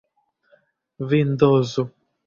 [1.09, 1.83] vindozo